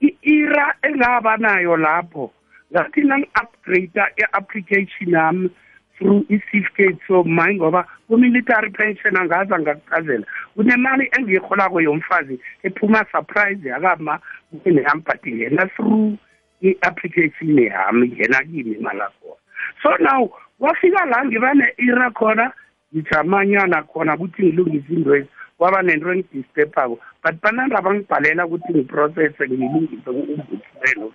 i-era 0.00 0.74
engaba 0.82 1.36
nayo 1.36 1.76
lapho 1.76 2.30
ngathi 2.72 3.00
nangi-upgrade 3.02 4.00
i-application 4.22 5.10
yami 5.10 5.50
through 5.98 6.24
i-certificate 6.30 6.98
so 7.06 7.24
mine 7.24 7.58
ngoba 7.58 7.86
ku-military 8.08 8.70
pension 8.70 9.16
angaza 9.16 9.58
ngakuchazela 9.58 10.26
kunemali 10.54 11.10
engiyirholako 11.18 11.80
yomfazi 11.80 12.40
ephuma 12.62 13.04
surprise 13.12 13.68
yakama 13.68 14.20
neyami 14.64 15.02
but 15.06 15.26
ngena 15.26 15.66
through 15.74 16.14
i-application 16.62 17.58
yami 17.58 18.08
ngena 18.08 18.44
kimi 18.44 18.78
malakhona 18.78 19.42
so 19.82 19.90
now 19.98 20.30
kwafika 20.58 21.04
la 21.06 21.24
ngiba 21.24 21.54
ne-era 21.54 22.10
khona 22.10 22.52
ngijamanyana 22.92 23.82
khona 23.82 24.14
ukuthi 24.14 24.42
ngilungise 24.42 24.92
intwezi 24.92 25.28
kwaba 25.58 25.82
nento 25.82 26.12
engidistebhako 26.12 26.98
but 27.22 27.34
banandaba 27.42 27.94
ngibhalela 27.94 28.46
ukuthi 28.46 28.72
ngiprocesse 28.72 29.44
ngilungise 29.46 29.96
ku-ombudsman 30.04 30.98
njalo. 30.98 31.12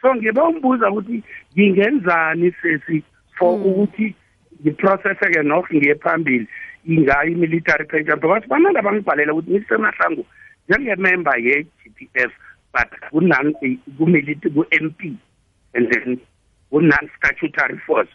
So 0.00 0.14
ngiba 0.14 0.44
umbuza 0.44 0.90
ukuthi 0.90 1.22
ngingenzani 1.54 2.52
sesi 2.62 3.02
for 3.36 3.54
ukuthi 3.54 4.14
ngiprocesse-ke 4.62 5.42
nok 5.42 5.66
ngiye 5.74 5.94
phambili 5.94 6.46
ingayo 6.84 7.32
i-military 7.32 7.84
pension? 7.84 8.20
Because 8.20 8.46
bananda 8.48 8.82
bangibhalela 8.82 9.32
ukuthi 9.32 9.50
ngisemahlangu 9.50 10.24
njengemember 10.68 11.38
ye-g 11.38 11.68
p 11.96 12.08
f 12.14 12.32
but 12.72 12.90
ku-m 13.10 13.52
p 14.98 15.16
and 15.74 15.86
then 15.90 16.20
ku-non-statutory 16.70 17.78
force. 17.86 18.08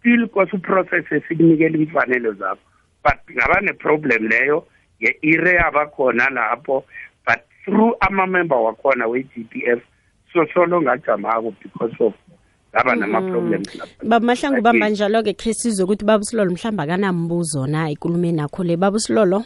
Still 0.00 0.28
kose 0.28 0.56
uprocess 0.56 1.12
esikunikela 1.12 1.78
imfanelo 1.78 2.32
zakho 2.32 2.64
but 3.04 3.36
ngaba 3.36 3.60
ne-problem 3.60 4.28
leyo 4.28 4.66
ye-ire 5.00 5.54
yabakhona 5.54 6.30
lapho 6.30 6.84
but 7.26 7.40
through 7.64 7.94
ama-member 8.00 8.56
wakhona 8.56 9.06
we-g 9.06 9.44
p 9.50 9.62
f 9.66 9.80
so 10.32 10.46
solo 10.54 10.82
ngajamako 10.82 11.54
because 11.62 11.94
of 12.00 12.14
ngaba 12.74 12.94
nama-problems 12.96 13.68
baba 14.02 14.26
mahlangu 14.26 14.62
bamba 14.62 14.88
njalo-ke 14.88 15.32
khe 15.32 15.54
sizwe 15.54 15.84
ukuthi 15.84 16.04
baba 16.04 16.22
usilolo 16.22 16.50
mhlawumbe 16.50 16.82
akanambuzo 16.82 17.66
na 17.66 17.90
ekulumeni 17.90 18.40
akho 18.40 18.64
le. 18.64 18.76
Baba 18.76 18.96
usilolo 18.96 19.44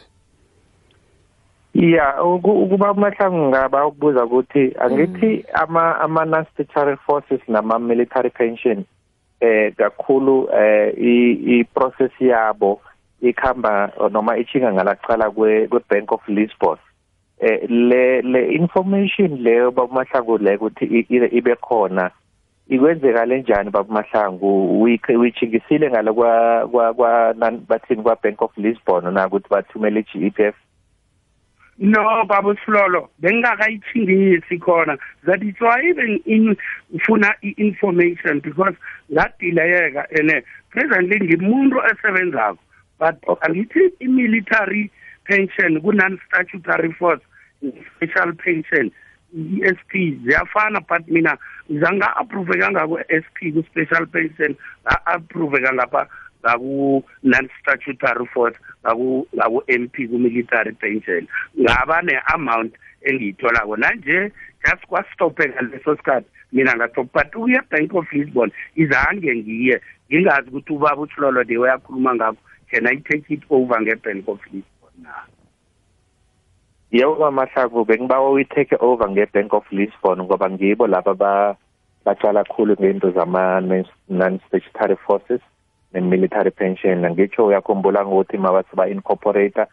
ya 1.74 2.22
ukuba 2.22 2.94
mahlangu 2.94 3.48
ngaba 3.48 3.86
ukubuza 3.86 4.24
ukuthi 4.24 4.72
angithi 4.78 5.44
ama 5.54 6.00
ama 6.00 6.24
non-statutory 6.24 6.96
forces 6.96 7.40
nama 7.48 7.78
military 7.78 8.30
pension 8.30 8.84
eh 9.40 9.74
kakhulu 9.76 10.48
eh 10.52 10.94
i 10.96 11.64
process 11.64 12.12
yabo 12.20 12.80
ikhamba 13.20 13.92
noma 14.10 14.38
ichinga 14.38 14.72
ngalaqala 14.72 15.30
kwe 15.30 15.68
Bank 15.88 16.12
of 16.12 16.28
Lisbon. 16.28 16.78
Eh 17.40 17.66
le 17.68 18.22
le 18.22 18.54
information 18.54 19.36
leyo 19.42 19.70
babamahlangu 19.70 20.38
le 20.38 20.56
ukuthi 20.56 20.84
ibe 21.10 21.54
khona 21.56 22.10
ikwenzeka 22.68 23.26
lenjani 23.26 23.70
babamahlangu 23.70 24.80
uyichingisile 24.82 25.90
ngale 25.90 26.12
kwa 26.12 26.68
kwa 26.92 27.34
bathini 27.68 28.02
kwa 28.02 28.16
Bank 28.22 28.42
of 28.42 28.58
Lisbon 28.58 29.14
na 29.14 29.26
ukuthi 29.26 29.48
bathumele 29.50 30.00
i-GEPF 30.00 30.54
no 31.78 32.24
baba 32.24 32.54
silolo 32.64 33.10
bengingakayithingisi 33.20 34.58
khona. 34.60 34.96
That 35.26 35.42
is 35.42 35.54
why 35.58 35.80
even 35.82 36.20
in 36.26 36.56
ufuna 36.94 37.34
i-information 37.42 38.40
because 38.40 38.74
ngadileyeka 39.10 40.06
and 40.18 40.42
presently 40.70 41.18
ngimuntu 41.20 41.78
esebenzako 41.90 42.58
but 42.98 43.20
angithi 43.42 43.92
i-military 44.00 44.90
pension 45.24 45.80
ku-non-statutory 45.80 46.92
force 46.92 47.20
special 47.96 48.32
pension 48.34 48.90
i-SP 49.34 50.14
ziyafana 50.24 50.80
but 50.88 51.02
mina 51.08 51.36
ngizanga-approve 51.70 52.54
kangako-SP 52.60 53.52
ku-special 53.54 54.06
pension 54.06 54.54
nga-approve 54.86 55.58
kangapha 55.64 56.06
ngaku-non-statutory 56.44 58.26
force 58.28 58.58
ngaku-MP 58.84 60.08
ku-military 60.08 60.72
pension. 60.76 61.26
Ngaba 61.56 62.02
ne-amount 62.02 62.72
engiyitholako. 63.02 63.76
Nanje 63.76 64.32
just 64.64 64.84
kwastophe 64.88 65.48
ngaleso 65.48 65.96
sikhathi 65.96 66.28
mina 66.52 66.76
ngathopa 66.76 67.24
but 67.24 67.34
ukuya 67.34 67.62
bank 67.70 67.94
of 67.94 68.12
lisbon 68.12 68.52
izange 68.76 69.34
ngiye. 69.36 69.80
Ngingazi 70.10 70.48
ukuthi 70.50 70.72
ubaba 70.72 71.02
usilolo 71.02 71.44
de 71.44 71.58
uyakhuluma 71.58 72.14
ngakho. 72.14 72.36
Can 72.70 72.86
i 72.86 72.96
take 72.96 73.30
it 73.30 73.42
over 73.50 73.80
nge-bank 73.80 74.28
of 74.28 74.40
lisbon 74.52 74.94
na? 75.02 75.10
Yebo 76.92 77.16
mamahlaku 77.16 77.84
bengibawa 77.84 78.30
uyitake 78.30 78.76
over 78.80 79.10
nge-bank 79.10 79.52
of 79.52 79.64
lisbon 79.72 80.22
ngoba 80.22 80.50
ngibo 80.50 80.86
laba 80.86 81.56
batshala 82.04 82.44
khulu 82.44 82.76
ngento 82.80 83.10
zama-non-statutory 83.10 84.96
forces. 85.06 85.40
Ne-military 85.94 86.50
pension 86.50 87.10
ngitsho 87.10 87.46
uyakhumbula 87.46 88.06
ngokuthi 88.06 88.38
mabase 88.38 88.76
ba-incorporate 88.76 89.66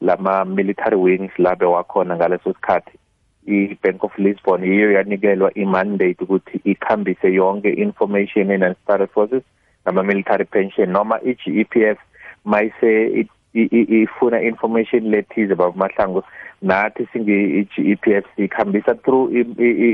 lama 0.00 0.44
military 0.44 0.96
wings 0.96 1.32
labe 1.38 1.66
wakhona 1.66 2.16
ngaleso 2.16 2.52
sikhathi 2.52 2.98
i-bank 3.46 4.04
of 4.04 4.18
lisbon 4.18 4.64
yiyo 4.64 4.92
yanikelwa 4.92 5.54
i-mandate 5.54 6.24
ukuthi 6.24 6.60
ikhambise 6.64 7.32
yonke 7.34 7.70
information 7.70 8.50
e-non-statutory 8.50 9.06
forces 9.06 9.42
nama-military 9.86 10.44
pension 10.44 10.90
noma 10.90 11.20
i-g 11.24 11.60
e 11.60 11.64
p 11.64 11.84
f 11.84 11.98
mayise 12.44 13.26
ifuna 13.54 14.42
information 14.42 15.10
lethize 15.10 15.54
babamahlangu 15.54 16.22
nathi 16.62 17.06
singe-g 17.12 17.72
e 17.92 17.96
p 17.96 18.14
f 18.14 18.24
sikhambisa 18.36 18.94
through 18.94 19.32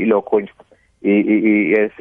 ilokho 0.05 0.41
nje 0.41 0.53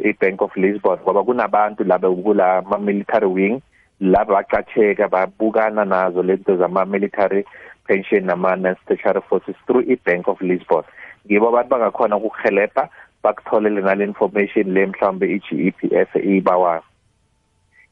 i-bank 0.03 0.41
of 0.41 0.57
lisbon 0.57 0.99
ngoba 0.99 1.23
kunabantu 1.23 1.83
laba 1.83 2.11
kula 2.11 2.61
ma-military 2.61 3.27
wing. 3.27 3.61
Laba 4.03 4.43
baqatheka 4.43 5.07
babukana 5.07 5.85
nazo 5.85 6.23
lento 6.23 6.57
zama-military 6.57 7.45
pension 7.87 8.25
nama-statutory 8.27 9.21
forces 9.29 9.55
through 9.65 9.87
i-bank 9.87 10.27
of 10.27 10.41
lisbon. 10.41 10.83
Ngibo 11.25 11.47
abantu 11.47 11.69
bangakhona 11.69 12.17
ukukuhelebha 12.17 12.89
bakutholele 13.23 13.81
nale 13.81 14.03
information 14.03 14.73
le 14.73 14.85
mhlawumbe 14.85 15.25
i-g 15.35 15.47
e 15.67 15.71
p 15.71 15.87
f 15.95 16.15
iyibawayo 16.15 16.83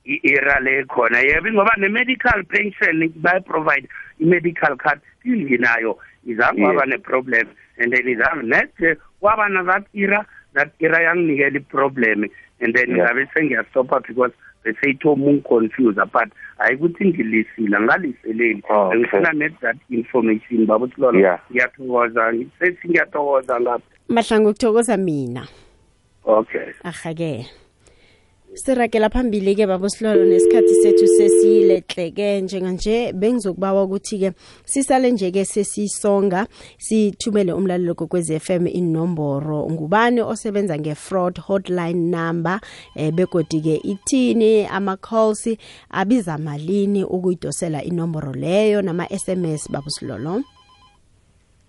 i-era 0.06 0.60
le 0.60 0.84
khona 0.86 1.20
yebo 1.20 1.50
ngoba 1.54 1.78
ne-medical 1.78 2.44
pension 2.44 3.14
bayi-provide 3.16 3.88
i-medical 4.20 4.76
card 4.78 5.00
inginayo. 5.26 5.98
Izange 6.26 6.62
waba 6.64 6.86
ne-problem 6.86 7.48
and 7.78 7.94
then 7.94 8.08
izange 8.08 8.44
next 8.44 9.00
waba 9.22 9.50
na 9.50 9.64
that 9.64 9.86
era 9.94 10.26
that 10.54 10.72
era 10.80 11.00
yanginikela 11.00 11.58
i-problem 11.58 12.26
and 12.60 12.76
then 12.76 12.90
ngabe 12.90 13.30
sengiyastopha 13.34 14.02
because 14.08 14.32
bese 14.64 14.90
ithoma 14.90 15.26
ungiconfuse 15.26 16.02
but 16.14 16.30
hayi 16.58 16.76
ukuthi 16.76 17.06
ngilisile 17.06 17.78
angaliseleli 17.78 18.64
ngifuna 18.96 19.34
net 19.34 19.54
that 19.62 19.78
information 19.90 20.66
baba 20.66 20.86
uthi 20.86 21.02
lona 21.02 21.40
ngiyathokoza 21.52 22.34
sethi 22.60 22.88
ngiyathokoza 22.90 23.60
lapho 23.60 23.84
mahlangu 24.10 24.50
ukuthokoza 24.50 24.98
mina. 24.98 25.48
Okay. 26.26 26.74
Ahake. 26.84 27.48
Sirakela 28.54 29.10
phambili 29.10 29.56
ke 29.56 29.68
babo 29.68 29.90
silolo 29.90 30.26
nesikhathi 30.26 30.76
sethu 30.84 31.08
sesiyilehleke 31.08 32.42
njenganje 32.42 33.14
bengizokubawa 33.14 33.84
ukuthi-ke 33.84 34.32
sisale 34.66 35.12
nje-ke 35.12 35.46
sesisonga 35.46 36.48
sithumele 36.78 37.54
umlalelo 37.54 37.96
kokwez 37.96 38.40
FM 38.40 38.68
inomboro 38.68 39.70
ngubani 39.72 40.22
osebenza 40.22 40.78
nge-fraud 40.78 41.40
hotline 41.40 42.18
number 42.18 42.60
eh, 42.96 43.14
begodi-ke 43.14 43.76
ithini 43.76 44.66
ama-calls 44.66 45.58
abiza 45.90 46.38
malini 46.38 47.04
ukuyidosela 47.04 47.84
inomboro 47.84 48.34
leyo 48.34 48.82
nama-sms 48.82 49.72
babo 49.72 49.90
silolo 49.90 50.44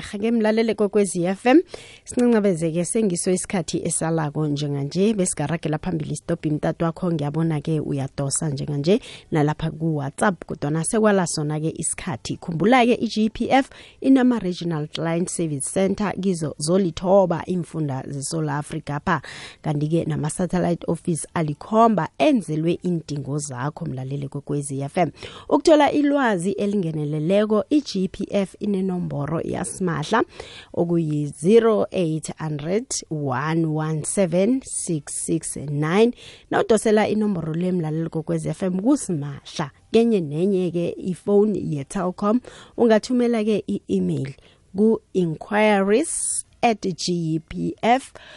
ahake 0.00 0.30
mlalele 0.30 0.74
kokwezi 0.74 1.34
FM 1.34 1.58
sincancabezeke 2.04 2.84
sengiso 2.84 3.30
isikhathi 3.30 3.82
esalako 3.84 4.46
njenganje. 4.46 5.14
Besigaragela 5.14 5.78
phambili 5.78 6.16
stop 6.16 6.46
imtato 6.46 6.84
wakho 6.84 7.12
ngiyabona 7.12 7.60
ke 7.60 7.80
uyadosa 7.80 8.48
njenganje 8.48 9.00
nalapha 9.30 9.70
ku 9.70 9.96
WhatsApp 9.96 10.44
kodwa 10.44 10.84
sekwala 10.84 11.26
sona 11.26 11.60
ke 11.60 11.72
isikhathi. 11.76 12.36
Khumbula 12.36 12.86
ke 12.86 12.94
iGPF 12.94 13.70
inama 14.00 14.38
regional 14.38 14.88
client 14.88 15.28
service 15.28 15.70
center 15.74 16.12
kizo 16.20 16.54
zolithoba 16.58 17.44
imfunda 17.46 18.02
zesola 18.08 18.58
Africa 18.58 19.00
pha 19.04 19.22
kanti 19.62 19.88
ke 19.88 20.04
nama 20.04 20.30
satellite 20.30 20.84
office 20.88 21.26
alikhomba 21.34 22.08
enzelwe 22.18 22.78
indingo 22.82 23.38
zakho 23.38 23.84
mlalele 23.86 24.28
kokwezi 24.28 24.88
FM 24.88 25.10
ukuthola 25.48 25.92
ilwazi 25.92 26.52
elingeneleleko 26.52 27.64
iGPF 27.70 28.54
inenomboro 28.60 29.40
yasma 29.40 29.89
simahla 29.90 30.24
okuyi 30.72 31.32
0800 31.42 33.04
117 33.10 34.60
669 34.60 36.12
nawudosela 36.50 37.08
inomboro 37.08 37.54
lemlaleli 37.54 38.10
kokwez 38.10 38.48
FM 38.48 38.80
kusimahla. 38.80 39.70
Kenye 39.92 40.20
nenye 40.20 40.70
ke 40.70 40.94
ifone 40.98 41.58
ye-Telkom. 41.58 42.40
Ungathumela 42.76 43.44
ke 43.44 43.64
i-email 43.66 44.34
ku 44.76 45.00
inquiries 45.12 46.44
at 46.62 46.80
gpf.co 46.82 48.30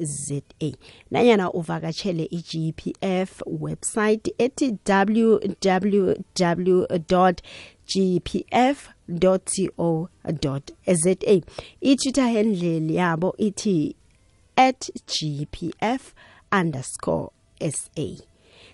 za. 0.00 0.40
Nanyana 1.10 1.52
uvakatshele 1.52 2.24
i-gpf 2.30 3.42
website 3.46 4.34
ethi 4.38 4.76
www 4.88 6.84
gpf.co.za 7.86 9.46
i-Twitter 11.80 12.28
handle 12.32 12.94
yabo 12.94 13.34
ithi 13.38 13.96
@gpf_sa 14.56 16.12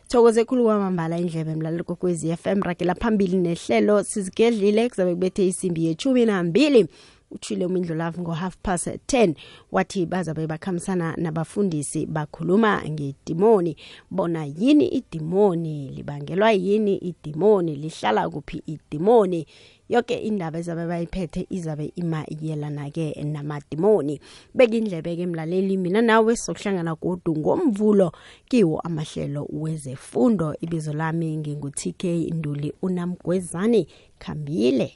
Thokoze 0.09 0.45
khulu 0.45 0.65
kwamambala 0.65 1.19
indlebe 1.19 1.51
emlaleli 1.53 1.85
kokwezi 1.85 2.37
FM 2.37 2.63
rakela 2.63 2.95
phambili 2.95 3.37
nehlelo 3.37 4.03
sizigedlile 4.03 4.89
kuzabe 4.89 5.15
kubethe 5.15 5.47
isimbi 5.47 5.93
ye12. 5.93 6.87
utshile 7.31 7.67
umindlulafu 7.67 8.21
ngo-half 8.21 8.57
past 8.63 8.87
10 8.87 9.35
wathi 9.73 10.07
bazabe 10.07 10.47
bakhambisana 10.47 11.15
nabafundisi 11.17 12.07
bakhuluma 12.07 12.83
ngedimoni. 12.89 13.77
Bona 14.11 14.45
yini 14.45 14.89
idimoni? 14.89 15.89
Libangelwa 15.89 16.53
yini 16.53 16.97
idimoni? 16.97 17.77
Lihlala 17.77 18.31
kuphi 18.31 18.63
idimoni? 18.67 19.47
Yoke 19.89 20.15
indaba 20.15 20.59
ezabe 20.59 20.87
bayiphethe 20.87 21.47
izabe 21.51 21.93
imayelana-ke 21.97 23.25
namadimoni. 23.25 24.21
Bekindlebe-ke 24.55 25.27
mlaleli 25.27 25.77
mina 25.77 26.03
nawe 26.03 26.37
sokuhlangana 26.37 26.97
kodu 26.97 27.37
ngomvulo 27.37 28.13
kiwo 28.49 28.81
amahlelo 28.81 29.47
wezefundo. 29.53 30.55
Ibizo 30.61 30.93
lami 30.93 31.37
ngingu-tk 31.37 32.05
nduli 32.35 32.73
unamgwezane 32.83 33.87
khambile 34.19 34.95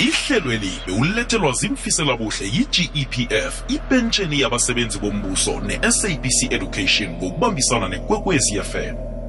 ihlelweli 0.00 0.72
bewulethelwa 0.86 1.52
zimfiselabuhle 1.52 2.46
yi-gepf 2.46 3.54
ipentsheni 3.68 4.40
yabasebenzi 4.40 4.98
bombuso 4.98 5.60
ne-sabc 5.60 6.52
education 6.52 7.10
ngokubambisana 7.10 7.88
nekwekwezi 7.88 8.60
fm 8.60 9.19